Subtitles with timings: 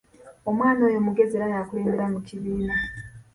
[0.49, 2.73] Omwana oyo mugezi era y’akulembera mu kibiina!